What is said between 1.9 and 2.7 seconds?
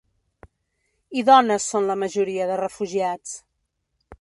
la majoria de